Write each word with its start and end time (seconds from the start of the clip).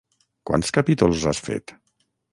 Quants 0.49 0.73
capítols 0.77 1.27
has 1.33 1.43
fet? 1.49 1.79